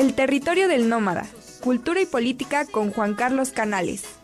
[0.00, 1.28] El territorio del nómada,
[1.60, 4.18] cultura y política con Juan Carlos Canales.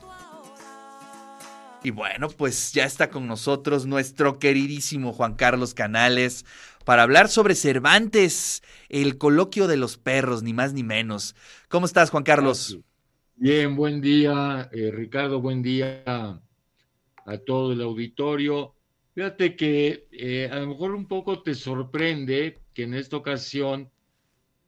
[1.82, 6.46] Y bueno, pues ya está con nosotros nuestro queridísimo Juan Carlos Canales
[6.86, 11.36] para hablar sobre Cervantes, el coloquio de los perros, ni más ni menos.
[11.68, 12.78] ¿Cómo estás, Juan Carlos?
[13.34, 18.74] Bien, buen día, eh, Ricardo, buen día a todo el auditorio.
[19.14, 23.90] Fíjate que eh, a lo mejor un poco te sorprende que en esta ocasión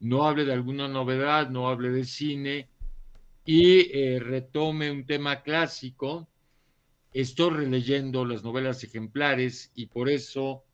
[0.01, 2.69] no hable de alguna novedad, no hable de cine
[3.45, 6.29] y eh, retome un tema clásico.
[7.13, 10.65] Estoy releyendo las novelas ejemplares y por eso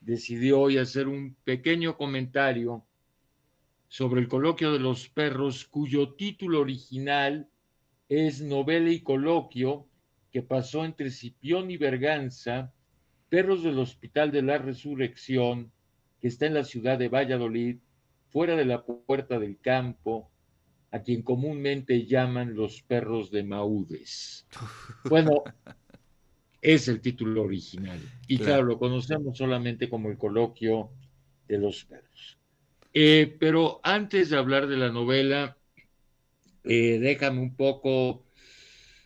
[0.00, 2.84] decidí hoy hacer un pequeño comentario
[3.88, 7.48] sobre el coloquio de los perros, cuyo título original
[8.08, 9.86] es Novela y Coloquio,
[10.32, 12.72] que pasó entre Cipión y Berganza,
[13.28, 15.70] perros del Hospital de la Resurrección,
[16.20, 17.78] que está en la ciudad de Valladolid,
[18.34, 20.28] fuera de la puerta del campo,
[20.90, 24.48] a quien comúnmente llaman los perros de Maudes.
[25.08, 25.44] Bueno,
[26.60, 28.00] es el título original.
[28.26, 30.90] Y claro, lo conocemos solamente como el coloquio
[31.46, 32.36] de los perros.
[32.92, 35.56] Eh, pero antes de hablar de la novela,
[36.64, 38.26] eh, déjame un poco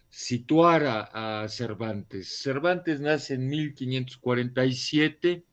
[0.08, 2.40] situar a, Cervantes.
[2.40, 5.44] Cervantes nace en 1547,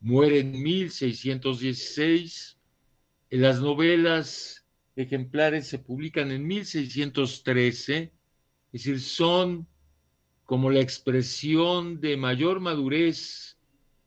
[0.00, 2.53] muere en 1616.
[3.30, 4.64] Las novelas
[4.96, 8.12] ejemplares se publican en 1613, es
[8.72, 9.66] decir, son
[10.44, 13.58] como la expresión de mayor madurez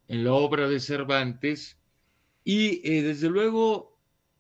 [0.07, 1.77] en la obra de Cervantes
[2.43, 3.99] y eh, desde luego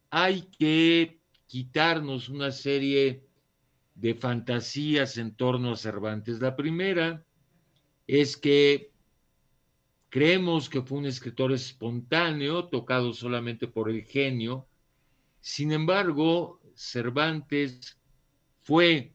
[0.09, 3.25] hay que quitarnos una serie
[3.95, 6.39] de fantasías en torno a Cervantes.
[6.39, 7.25] La primera
[8.05, 8.91] es que
[10.17, 14.65] creemos que fue un escritor espontáneo, tocado solamente por el genio.
[15.41, 17.99] Sin embargo, Cervantes
[18.63, 19.13] fue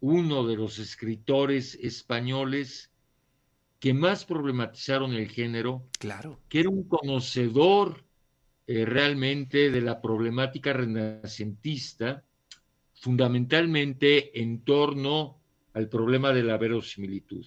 [0.00, 2.90] uno de los escritores españoles
[3.78, 6.40] que más problematizaron el género, claro.
[6.48, 8.02] que era un conocedor
[8.66, 12.24] eh, realmente de la problemática renacentista,
[12.94, 15.38] fundamentalmente en torno
[15.72, 17.46] al problema de la verosimilitud.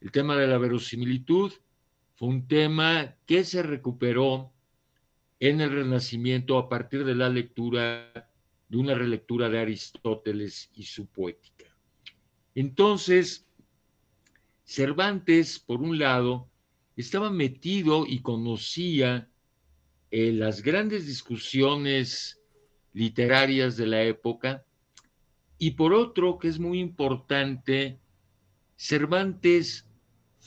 [0.00, 1.52] El tema de la verosimilitud
[2.18, 4.50] fue un tema que se recuperó
[5.38, 8.28] en el Renacimiento a partir de la lectura,
[8.68, 11.66] de una relectura de Aristóteles y su poética.
[12.56, 13.46] Entonces,
[14.64, 16.48] Cervantes, por un lado,
[16.96, 19.30] estaba metido y conocía
[20.10, 22.42] eh, las grandes discusiones
[22.94, 24.64] literarias de la época,
[25.56, 28.00] y por otro, que es muy importante,
[28.76, 29.87] Cervantes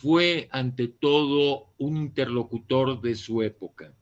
[0.01, 3.94] fue ante todo un interlocutor de su época.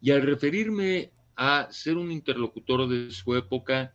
[0.00, 3.94] Y al referirme a ser un interlocutor de su época,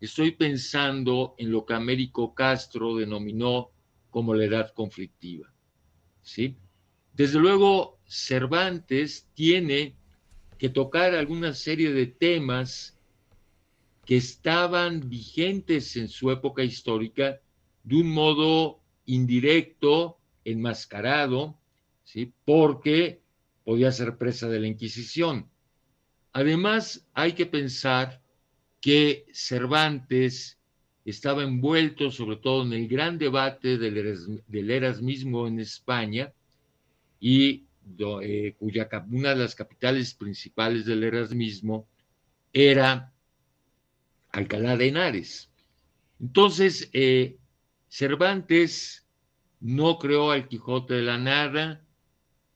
[0.00, 3.72] Estoy pensando en lo que Américo Castro denominó
[4.10, 5.52] como la edad conflictiva.
[6.22, 6.56] ¿sí?
[7.14, 9.96] Desde luego, Cervantes tiene
[10.56, 12.96] que tocar alguna serie de temas
[14.04, 17.40] que estaban vigentes en su época histórica
[17.82, 20.17] de un modo indirecto,
[20.50, 21.58] enmascarado,
[22.04, 22.32] ¿sí?
[22.44, 23.20] porque
[23.64, 25.48] podía ser presa de la Inquisición.
[26.32, 28.22] Además, hay que pensar
[28.80, 30.58] que Cervantes
[31.04, 36.32] estaba envuelto sobre todo en el gran debate del, erasmismo en España
[37.18, 37.64] y
[38.22, 41.88] eh, cuya una de las capitales principales del erasmismo
[42.52, 43.12] era
[44.32, 45.50] Alcalá de Henares.
[46.20, 47.38] Entonces, eh,
[47.88, 49.07] Cervantes
[49.60, 51.84] no creó al Quijote de la Nada,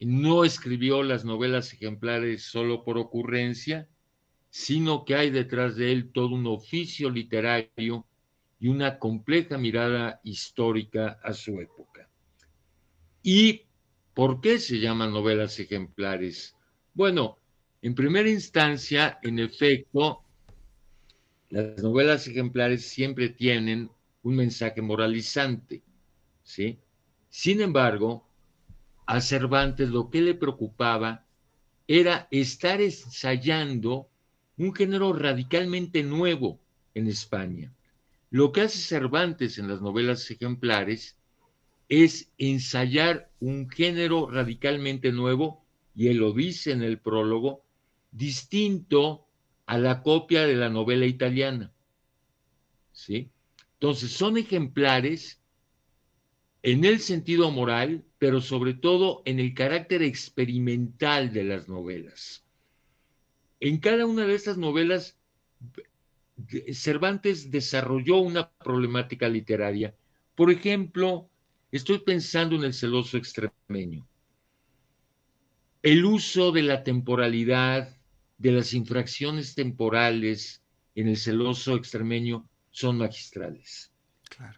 [0.01, 3.89] no escribió las novelas ejemplares solo por ocurrencia,
[4.51, 8.07] sino que hay detrás de él todo un oficio literario
[8.61, 12.09] y una compleja mirada histórica a su época.
[13.23, 13.63] ¿Y
[14.15, 16.57] por qué se llaman novelas ejemplares?
[16.95, 17.39] Bueno,
[17.81, 20.23] en primera instancia, en efecto,
[21.51, 23.91] las novelas ejemplares siempre tienen
[24.23, 25.83] un mensaje moralizante,
[26.43, 26.79] ¿sí?
[27.33, 28.29] Sin embargo,
[29.07, 31.25] a Cervantes lo que le preocupaba
[31.89, 34.07] era estar ensayando
[34.59, 36.61] un género radicalmente nuevo
[36.93, 37.73] en España.
[38.29, 41.17] Lo que hace Cervantes en las novelas ejemplares
[41.89, 45.65] es ensayar un género radicalmente nuevo,
[45.97, 47.65] y él lo dice en el prólogo,
[48.11, 49.27] distinto
[49.65, 51.73] a la copia de la novela italiana.
[52.93, 53.31] ¿Sí?
[53.77, 55.42] Entonces, son ejemplares
[56.63, 62.45] en el sentido moral, pero sobre todo en el carácter experimental de las novelas.
[63.61, 65.17] En cada una de estas novelas
[66.73, 69.95] Cervantes desarrolló una problemática literaria.
[70.35, 71.29] Por ejemplo,
[71.71, 74.07] estoy pensando en el celoso extremeño.
[75.83, 77.97] El uso de la temporalidad,
[78.39, 80.63] de las infracciones temporales
[80.95, 83.92] en el celoso extremeño son magistrales.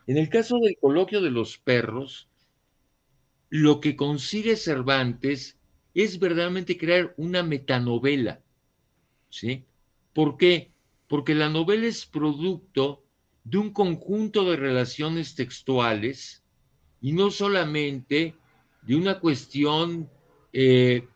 [0.06, 2.29] En el caso del coloquio de los perros,
[3.50, 5.59] lo que consigue Cervantes
[5.94, 8.41] es verdaderamente crear una metanovela.
[9.31, 9.65] ¿Sí?
[10.12, 10.73] ¿Por qué?
[11.09, 13.05] Porque la novela es producto
[13.44, 16.43] de un conjunto de relaciones textuales
[17.00, 18.35] y no solamente
[18.82, 20.09] de una cuestión
[20.53, 21.06] eh,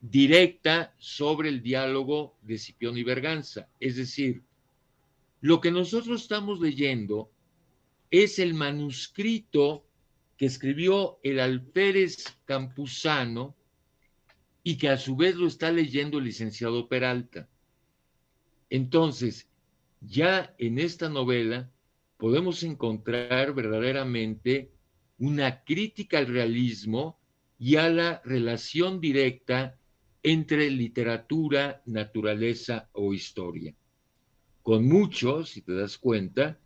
[0.00, 3.68] directa sobre el diálogo de Cipión y Berganza.
[3.78, 4.42] Es decir,
[5.40, 7.31] lo que nosotros estamos leyendo
[8.12, 9.86] es el manuscrito
[10.36, 13.56] que escribió el alférez campusano
[14.62, 17.48] y que a su vez lo está leyendo el licenciado Peralta.
[18.68, 19.48] Entonces,
[20.02, 21.70] ya en esta novela
[22.18, 24.70] podemos encontrar verdaderamente
[25.18, 27.18] una crítica al realismo
[27.58, 29.78] y a la relación directa
[30.22, 33.74] entre literatura, naturaleza o historia.
[34.62, 36.58] Con mucho, si te das cuenta,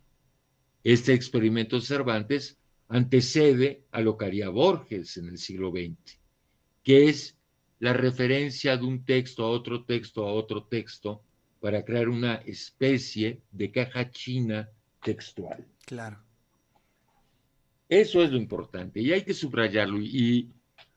[0.93, 2.57] este experimento Cervantes
[2.87, 6.17] antecede a lo que haría Borges en el siglo XX,
[6.81, 7.35] que es
[7.79, 11.21] la referencia de un texto a otro texto a otro texto
[11.59, 14.69] para crear una especie de caja china
[15.03, 15.65] textual.
[15.85, 16.23] Claro.
[17.89, 19.99] Eso es lo importante y hay que subrayarlo.
[19.99, 20.49] Y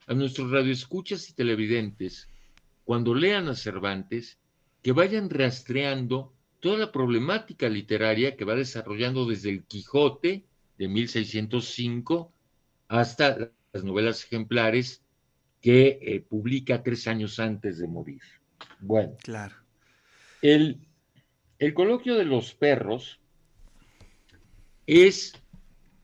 [0.07, 2.29] a nuestros radioescuchas y televidentes,
[2.85, 4.39] cuando lean a Cervantes,
[4.81, 10.45] que vayan rastreando toda la problemática literaria que va desarrollando desde el Quijote
[10.77, 12.31] de 1605
[12.87, 15.03] hasta las novelas ejemplares
[15.59, 18.21] que eh, publica tres años antes de morir.
[18.79, 19.55] Bueno, claro.
[20.41, 20.87] El,
[21.59, 23.19] el coloquio de los perros
[24.85, 25.33] es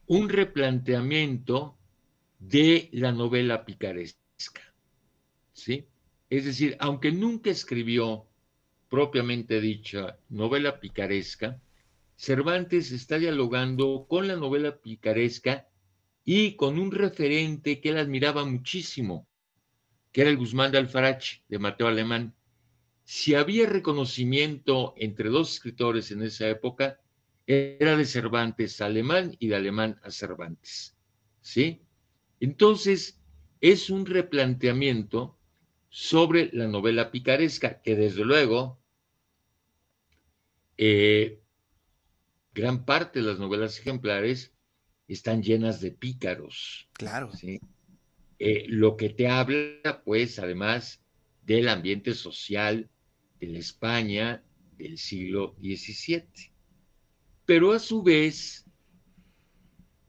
[0.07, 1.77] un replanteamiento
[2.39, 4.61] de la novela picaresca.
[5.53, 5.85] ¿Sí?
[6.29, 8.26] Es decir, aunque nunca escribió
[8.89, 11.59] propiamente dicha novela picaresca,
[12.15, 15.67] Cervantes está dialogando con la novela picaresca
[16.25, 19.27] y con un referente que él admiraba muchísimo,
[20.11, 22.33] que era el Guzmán de Alfarache, de Mateo Alemán.
[23.03, 26.99] Si había reconocimiento entre dos escritores en esa época,
[27.45, 30.97] era de Cervantes a Alemán y de Alemán a Cervantes.
[31.41, 31.81] ¿Sí?
[32.39, 33.21] Entonces,
[33.61, 35.36] es un replanteamiento
[35.89, 38.79] sobre la novela picaresca, que desde luego
[40.77, 41.41] eh,
[42.53, 44.53] gran parte de las novelas ejemplares
[45.07, 46.89] están llenas de pícaros.
[46.93, 47.31] Claro.
[47.31, 47.59] ¿sí?
[48.39, 51.01] Eh, lo que te habla, pues, además
[51.43, 52.89] del ambiente social
[53.39, 54.43] de la España
[54.77, 56.51] del siglo XVII.
[57.45, 58.65] Pero a su vez,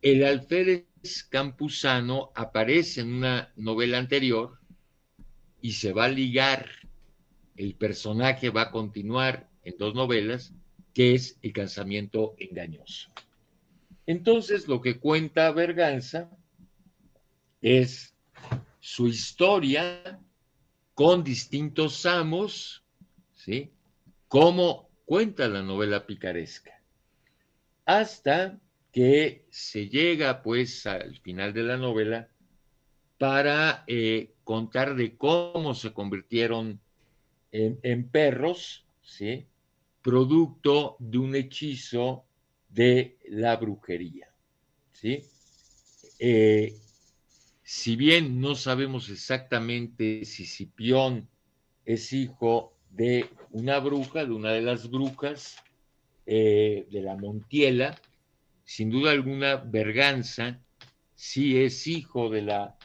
[0.03, 0.87] el alférez
[1.31, 4.58] campusano aparece en una novela anterior
[5.61, 6.67] y se va a ligar,
[7.57, 10.53] el personaje va a continuar en dos novelas,
[10.95, 13.11] que es el casamiento engañoso.
[14.07, 16.31] Entonces, lo que cuenta Berganza
[17.61, 18.15] es
[18.81, 20.19] su historia
[20.95, 22.83] con distintos amos,
[23.35, 23.71] ¿sí?
[24.29, 26.83] Como cuenta la novela picaresca.
[27.85, 28.59] Hasta
[28.93, 32.29] que se llega, pues, al final de la novela
[33.19, 36.81] para eh, contar de cómo se convirtieron
[37.53, 39.45] en, perros, ¿sí?
[40.01, 42.25] Producto de un hechizo
[42.71, 44.33] de la brujería,
[44.91, 45.23] ¿sí?
[46.19, 46.79] Eh,
[47.63, 51.29] si bien no sabemos exactamente si Cipión
[51.85, 55.57] es hijo de una bruja, de una de las brujas
[56.25, 58.01] eh, de la Montiela,
[58.65, 60.59] sin duda alguna Berganza
[61.15, 62.78] sí es hijo de la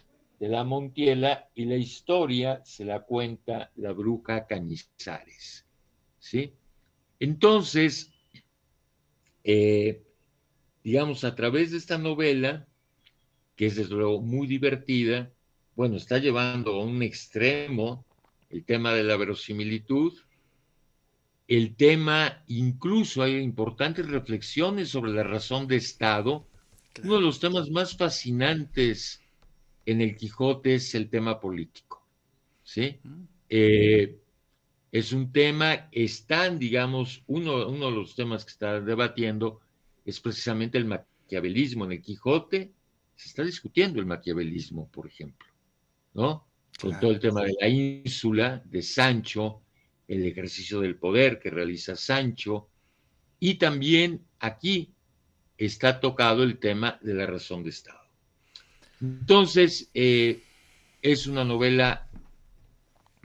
[0.44, 5.66] de la Montiela y la historia se la cuenta la bruja Cañizares.
[6.20, 6.52] ¿sí?
[7.18, 8.12] Entonces,
[9.46, 10.04] eh,
[10.84, 12.68] digamos, a través de esta novela,
[13.56, 15.32] que es desde luego muy divertida,
[15.78, 18.06] bueno, está llevando a un extremo
[18.50, 20.12] el tema de la verosimilitud,
[21.48, 26.46] el tema, incluso hay importantes reflexiones sobre la razón de Estado,
[27.02, 29.23] uno de los temas más fascinantes
[29.86, 32.06] en el Quijote es el tema político.
[32.64, 33.00] ¿sí?
[33.04, 33.24] Mm.
[33.50, 34.18] Eh,
[34.92, 39.62] es un tema, están, digamos, uno, uno de los temas que está debatiendo
[40.06, 41.86] es precisamente el maquiavelismo.
[41.86, 42.72] En el Quijote
[43.16, 45.48] se está discutiendo el maquiavelismo, por ejemplo,
[46.14, 46.48] ¿no?
[46.80, 49.64] Con todo el tema de la ínsula, de Sancho
[50.08, 52.70] el ejercicio del poder que realiza Sancho,
[53.40, 54.94] y también aquí
[55.58, 58.03] está tocado el tema de la razón de Estado.
[59.04, 60.42] Entonces, eh,
[61.02, 62.08] es una novela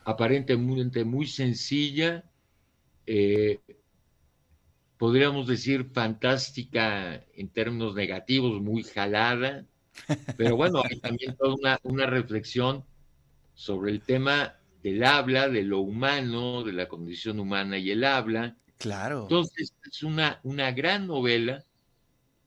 [0.05, 2.25] aparentemente muy sencilla,
[3.07, 3.61] eh,
[4.97, 9.67] podríamos decir fantástica en términos negativos, muy jalada,
[10.37, 12.85] pero bueno, hay también toda una, una reflexión
[13.55, 18.57] sobre el tema del habla, de lo humano, de la condición humana y el habla.
[18.79, 19.23] Claro.
[19.23, 21.65] Entonces, es una, una gran novela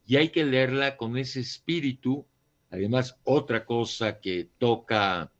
[0.05, 2.25] y hay que leerla con ese espíritu.
[2.71, 5.31] Además, otra cosa que toca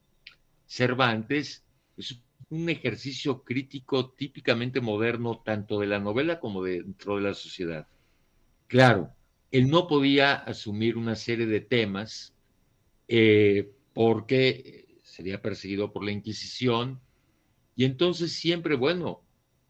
[0.68, 1.64] Cervantes
[1.98, 2.20] es
[2.50, 7.88] un ejercicio crítico típicamente moderno, tanto de la novela como dentro de la sociedad.
[8.68, 9.10] Claro,
[9.52, 12.34] él no podía asumir una serie de temas
[13.08, 17.00] eh, porque sería perseguido por la Inquisición,
[17.76, 19.22] y entonces siempre, bueno,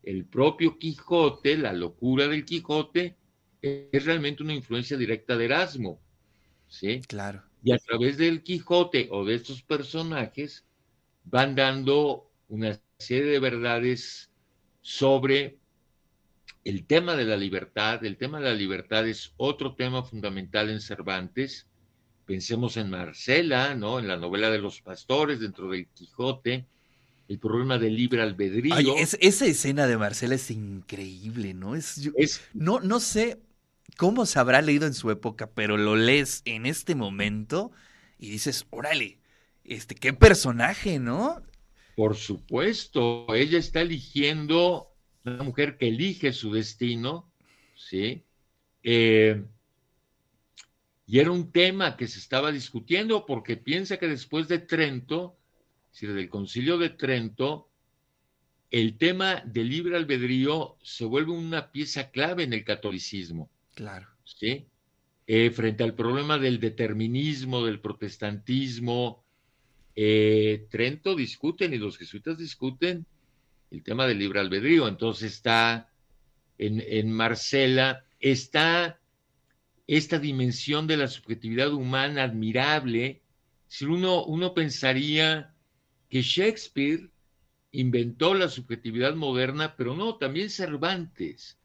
[0.04, 3.16] el propio Quijote, la locura del Quijote,
[3.62, 6.00] es realmente una influencia directa de Erasmo,
[6.68, 7.02] ¿sí?
[7.08, 7.44] Claro.
[7.64, 10.66] Y a través del Quijote o de estos personajes
[11.26, 14.32] van dando una serie de verdades
[14.82, 15.58] sobre
[16.64, 18.04] el tema de la libertad.
[18.04, 21.68] El tema de la libertad es otro tema fundamental en Cervantes.
[22.26, 24.00] Pensemos en Marcela, ¿no?
[24.00, 26.66] En la novela de los pastores, dentro del Quijote,
[27.28, 28.76] el problema del libre albedrío.
[28.98, 31.76] esa escena de Marcela es increíble, ¿no?
[31.76, 33.40] Es, no, no sé
[33.98, 37.72] cómo se habrá leído en su época, pero lo lees en este momento
[38.18, 39.20] y dices, órale,
[39.64, 41.42] este, qué personaje, ¿no?
[41.96, 44.88] Por supuesto, ella está eligiendo,
[45.24, 47.32] una mujer que elige su destino,
[47.76, 48.24] ¿sí?
[48.84, 49.44] Eh,
[51.06, 55.38] y era un tema que se estaba discutiendo porque piensa que después de Trento,
[55.94, 57.70] es del concilio de Trento,
[58.70, 63.50] el tema del libre albedrío se vuelve una pieza clave en el catolicismo.
[63.74, 64.08] Claro.
[64.24, 64.68] ¿Sí?
[65.28, 69.24] Eh, frente al problema del determinismo, del protestantismo,
[69.96, 73.06] eh, Trento discuten y los jesuitas discuten
[73.70, 74.88] el tema del libre albedrío.
[74.88, 75.90] Entonces está
[76.58, 79.00] en, en Marcela, está
[79.88, 83.22] esta dimensión de la subjetividad humana admirable.
[83.68, 85.54] Si uno, uno pensaría
[86.10, 87.10] que Shakespeare
[87.72, 91.58] inventó la subjetividad moderna, pero no, también Cervantes.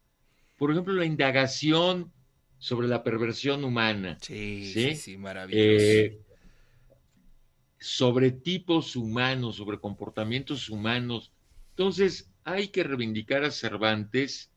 [0.57, 2.11] Por ejemplo, la indagación
[2.57, 4.17] sobre la perversión humana.
[4.21, 5.85] Sí, sí, sí, maravilloso.
[5.85, 6.19] Eh,
[7.79, 11.31] sobre tipos humanos, sobre comportamientos humanos.
[11.69, 14.51] Entonces, hay que reivindicar a Cervantes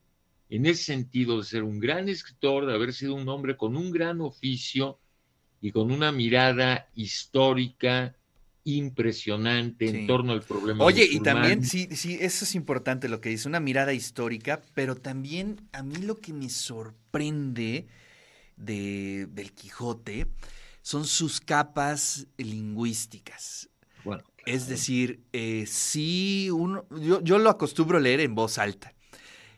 [0.48, 3.90] en ese sentido de ser un gran escritor, de haber sido un hombre con un
[3.90, 4.98] gran oficio
[5.60, 8.16] y con una mirada histórica
[8.64, 10.84] impresionante en torno al problema.
[10.84, 14.96] Oye, y también, sí, sí, eso es importante lo que dice, una mirada histórica, pero
[14.96, 17.86] también a mí lo que me sorprende
[18.56, 20.26] de, del Quijote
[20.82, 23.68] son sus capas lingüísticas.
[24.04, 28.94] Bueno, Es decir, eh, sí, uno, yo, yo, lo acostumbro a leer en voz alta.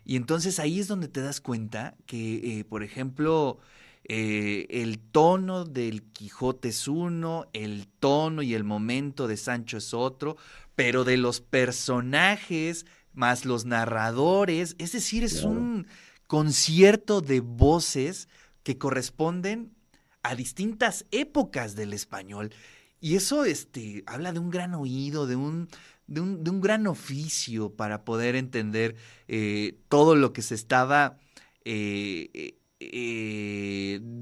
[0.05, 3.59] Y entonces ahí es donde te das cuenta que, eh, por ejemplo,
[4.05, 9.95] eh, el tono del Quijote es uno, el tono y el momento de Sancho es
[9.95, 10.37] otro,
[10.75, 15.87] pero de los personajes más los narradores, es decir, es un
[16.27, 18.29] concierto de voces
[18.63, 19.75] que corresponden
[20.23, 22.53] a distintas épocas del español.
[23.01, 25.69] Y eso este, habla de un gran oído, de un,
[26.07, 28.97] de un, de un gran oficio para poder entender
[29.29, 31.19] eh, todo lo que se estaba
[31.65, 32.55] eh, eh,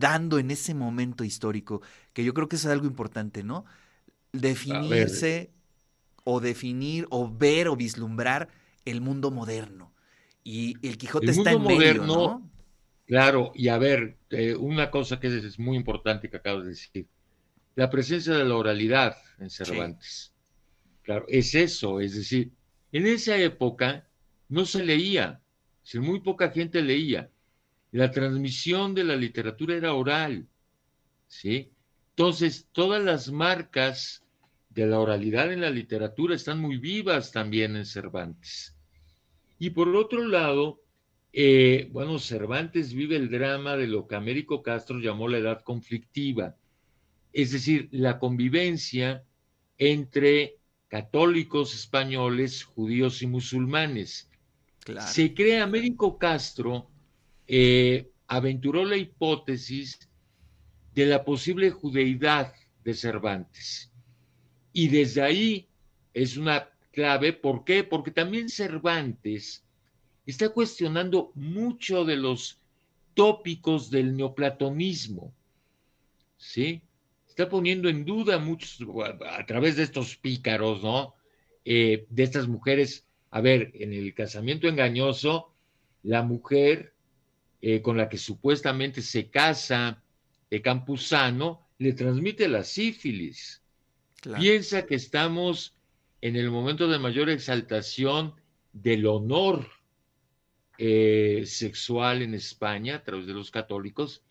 [0.01, 3.65] dando en ese momento histórico, que yo creo que es algo importante, ¿no?
[4.33, 5.51] Definirse
[6.25, 8.49] o definir o ver o vislumbrar
[8.85, 9.93] el mundo moderno.
[10.43, 12.51] Y el Quijote está en medio, ¿no?
[13.07, 17.07] Claro, y a ver, eh, una cosa que es, muy importante que acabas de decir,
[17.75, 20.33] la presencia de la oralidad en Cervantes.
[21.03, 22.53] Claro, es eso, es decir,
[22.93, 24.09] en esa época
[24.49, 25.41] no se leía,
[25.83, 27.31] si muy poca gente leía.
[27.93, 30.47] La transmisión de la literatura era oral,
[31.27, 31.71] ¿sí?
[32.11, 34.23] Entonces, todas las marcas
[34.69, 38.77] de la oralidad en la literatura están muy vivas también en Cervantes.
[39.59, 40.81] Y por otro lado,
[41.33, 46.57] eh, bueno, Cervantes vive el drama de lo que Américo Castro llamó la edad conflictiva,
[47.33, 49.25] es decir, la convivencia
[49.79, 54.29] entre católicos españoles, judíos y musulmanes.
[55.07, 56.89] Se cree Américo Castro
[57.53, 60.09] eh, aventuró la hipótesis
[60.95, 62.55] de la posible judeidad
[62.85, 63.91] de Cervantes.
[64.73, 65.69] Y desde ahí
[66.15, 67.33] es una clave.
[67.33, 67.83] ¿Por qué?
[67.83, 69.65] Porque también Cervantes
[70.27, 72.61] está cuestionando mucho de los
[73.15, 75.35] tópicos del neoplatonismo.
[76.37, 76.83] ¿Sí?
[77.29, 78.79] Está poniendo en duda muchos,
[79.27, 81.17] a través de estos pícaros, ¿no?
[81.65, 83.05] Eh, de estas mujeres.
[83.33, 85.53] A ver, en el casamiento engañoso,
[86.05, 86.95] la mujer
[87.63, 90.03] eh, con la que supuestamente se casa
[90.51, 93.63] de Campuzano le transmite la sífilis.
[94.39, 95.77] Piensa que estamos
[96.21, 98.35] en el momento de mayor exaltación
[98.73, 99.69] del honor
[100.79, 104.23] eh, sexual en España a través de los católicos.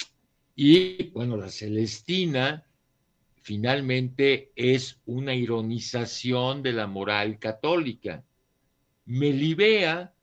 [0.55, 2.65] Y bueno, la Celestina
[3.41, 8.23] finalmente es una ironización de la moral católica.
[9.05, 10.13] Melibea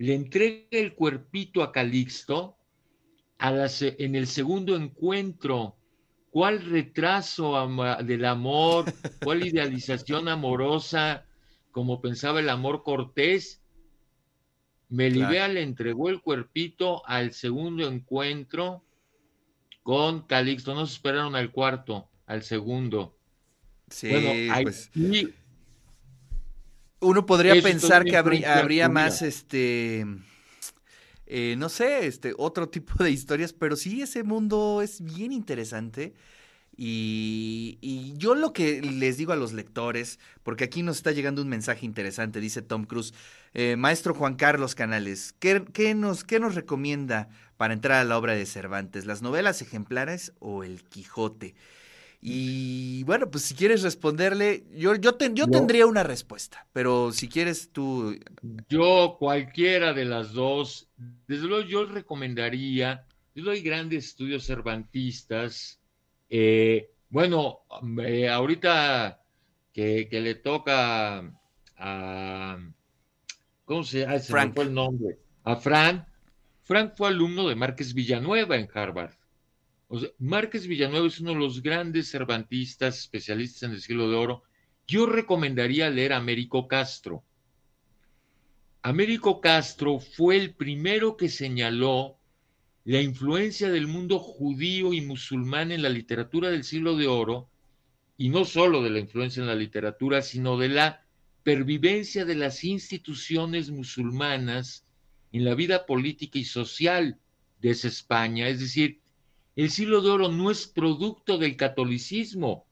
[0.00, 2.56] le entrega el cuerpito a Calixto
[3.38, 5.76] en el segundo encuentro.
[6.30, 7.54] ¿Cuál retraso
[8.02, 8.86] del amor?
[9.22, 11.26] ¿Cuál idealización amorosa
[11.70, 13.60] como pensaba el amor cortés?
[14.88, 18.82] Melibea le entregó el cuerpito al segundo encuentro
[19.82, 20.74] con Calixto.
[20.74, 23.18] No se esperaron al cuarto, al segundo.
[23.90, 24.08] Sí,
[24.62, 24.90] pues,
[27.00, 30.06] Uno podría pensar que habría, más este.
[31.26, 36.14] Eh, no sé, este, otro tipo de historias, pero sí, ese mundo es bien interesante.
[36.82, 41.48] Y, yo lo que les digo a los lectores, porque aquí nos está llegando un
[41.48, 43.12] mensaje interesante, dice Tom Cruise,
[43.52, 47.28] eh, maestro Juan Carlos Canales, ¿qué, nos, ¿qué nos recomienda
[47.58, 49.04] para entrar a la obra de Cervantes?
[49.04, 51.54] ¿Las novelas ejemplares o el Quijote?
[52.22, 57.70] Y bueno, pues si quieres responderle, yo, yo, yo tendría una respuesta, pero si quieres
[57.72, 58.18] tú...
[58.68, 60.88] Yo cualquiera de las dos,
[61.26, 65.80] desde luego yo recomendaría, yo doy grandes estudios cervantistas,
[66.28, 67.60] eh, bueno,
[68.04, 69.22] eh, ahorita
[69.72, 71.24] que, le toca
[71.78, 72.58] a,
[73.64, 74.18] ¿cómo se llama?
[74.18, 74.58] Frank.
[74.58, 75.18] el nombre.
[75.44, 76.04] A Frank.
[76.64, 79.14] Frank fue alumno de Márquez Villanueva en Harvard.
[80.18, 84.44] Márquez Villanueva es uno de los grandes cervantistas, especialistas en el siglo de oro.
[84.86, 87.24] Yo recomendaría leer a Américo Castro.
[88.82, 92.16] Américo Castro fue el primero que señaló
[92.84, 97.48] la influencia del mundo judío y musulmán en la literatura del siglo de oro,
[98.16, 101.04] y no solo de la influencia en la literatura, sino de la
[101.42, 104.86] pervivencia de las instituciones musulmanas
[105.32, 107.18] en la vida política y social
[107.60, 108.48] de España.
[108.48, 109.00] Es decir,
[109.56, 112.66] el siglo de oro no es producto del catolicismo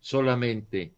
[0.00, 0.94] solamente,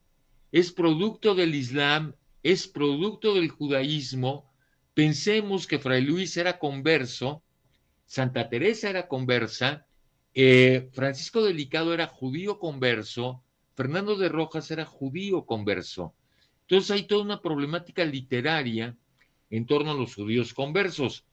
[0.52, 4.50] es producto del Islam, es producto del judaísmo.
[4.94, 7.42] Pensemos que Fray Luis era converso
[8.06, 9.84] Santa Teresa era conversa,
[10.32, 13.42] eh, Francisco Delicado era judío converso,
[13.74, 16.14] Fernando de Rojas era judío converso.
[16.62, 18.96] Entonces hay toda una problemática literaria
[19.50, 21.24] en torno a los judíos conversos.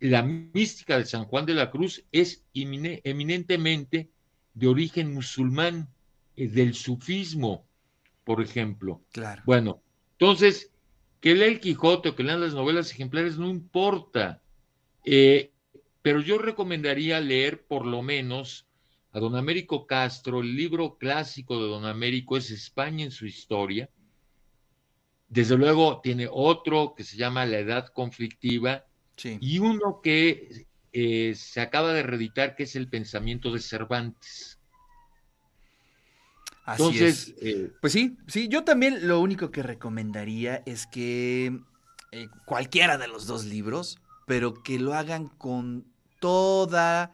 [0.00, 4.10] La mística de San Juan de la Cruz es eminentemente
[4.54, 5.88] de origen musulmán,
[6.36, 7.66] eh, del sufismo,
[8.24, 9.02] por ejemplo.
[9.12, 9.42] Claro.
[9.46, 9.82] Bueno,
[10.12, 10.70] entonces,
[11.20, 14.42] que lea el Quijote o que lean las novelas ejemplares no importa.
[15.04, 15.52] Eh,
[16.02, 18.66] pero yo recomendaría leer por lo menos
[19.12, 23.90] a don Américo Castro, el libro clásico de don Américo es España en su historia.
[25.28, 28.84] Desde luego tiene otro que se llama La Edad Conflictiva
[29.24, 34.58] y uno que eh, se acaba de reeditar que es El Pensamiento de Cervantes.
[36.64, 41.60] Así Entonces, eh, pues sí, sí, yo también lo único que recomendaría es que
[42.12, 45.86] eh, cualquiera de los dos libros, pero que lo hagan con
[46.20, 47.12] toda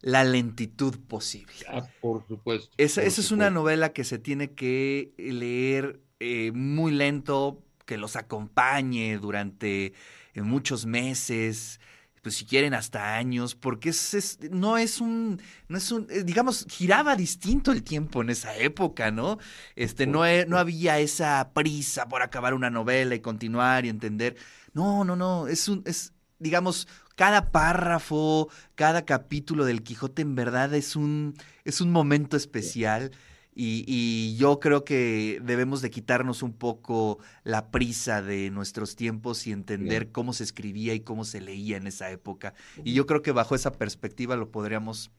[0.00, 1.52] la lentitud posible.
[1.68, 2.70] Ah, por supuesto.
[2.78, 9.18] Esa, es una novela que se tiene que leer eh, muy lento, que los acompañe
[9.18, 9.92] durante
[10.42, 11.80] muchos meses,
[12.22, 16.66] pues si quieren hasta años, porque es, no es un, no es un, eh, digamos,
[16.68, 19.38] giraba distinto el tiempo en esa época, ¿no?
[19.76, 24.36] Este, no, no había esa prisa por acabar una novela y continuar y entender.
[24.72, 30.74] No, no, no, es un, es, digamos, cada párrafo, cada capítulo del Quijote en verdad
[30.74, 33.12] es un, es un momento especial.
[33.58, 39.52] Y, yo creo que debemos de quitarnos un poco la prisa de nuestros tiempos y
[39.52, 42.54] entender cómo se escribía y cómo se leía en esa época.
[42.84, 45.10] Y yo creo que bajo esa perspectiva lo podríamos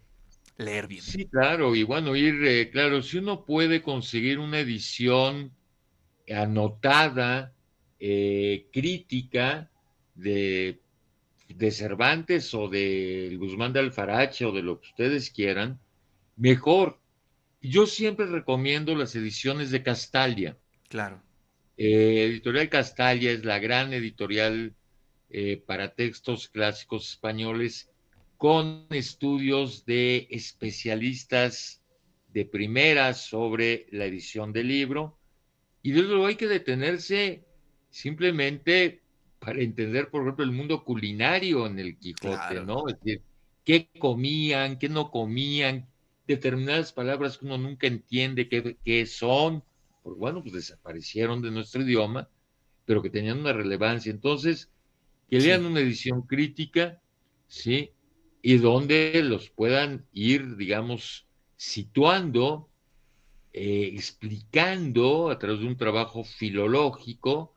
[0.58, 1.02] leer bien.
[1.02, 5.52] Sí, claro, y bueno, ir, eh, claro, si uno puede conseguir una edición
[6.28, 7.54] anotada,
[8.00, 9.72] eh, crítica,
[10.14, 10.80] de
[11.50, 15.80] de Cervantes o de Guzmán de Alfarache o de lo que ustedes quieran,
[16.36, 17.00] mejor.
[17.70, 20.58] Yo siempre recomiendo las ediciones de Castalia.
[20.90, 21.22] Claro.
[21.78, 24.74] Eh, editorial Castalla es la gran editorial
[25.30, 27.90] eh, para textos clásicos españoles
[28.38, 31.82] con estudios de especialistas
[32.34, 35.18] de primera sobre la edición del libro.
[35.82, 37.44] Y desde luego hay que detenerse
[37.90, 39.02] simplemente
[39.40, 42.88] para entender, por ejemplo, el mundo culinario en el Quijote, ¿no?
[42.88, 43.22] Es decir,
[43.64, 45.88] qué comían, qué no comían,
[46.28, 49.64] determinadas palabras que uno nunca entiende qué, qué son,
[50.04, 52.30] porque bueno, pues desaparecieron de nuestro idioma,
[52.86, 54.12] pero que tenían una relevancia.
[54.12, 54.70] Entonces,
[55.30, 57.02] que lean una edición crítica,
[57.48, 57.92] ¿sí?
[58.42, 62.70] Y donde los puedan ir, digamos, situando,
[63.52, 67.54] eh, explicando a través de un trabajo filológico,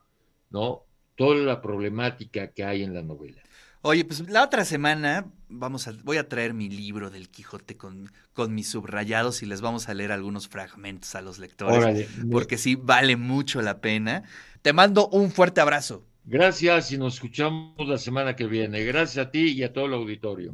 [0.50, 0.84] ¿no?
[1.16, 3.42] Toda la problemática que hay en la novela.
[3.82, 8.12] Oye, pues la otra semana vamos a, voy a traer mi libro del Quijote con,
[8.34, 12.74] con mis subrayados y les vamos a leer algunos fragmentos a los lectores, porque sí
[12.74, 14.24] vale mucho la pena.
[14.62, 16.04] Te mando un fuerte abrazo.
[16.24, 18.84] Gracias y nos escuchamos la semana que viene.
[18.84, 20.48] Gracias a ti y a todo el auditorio.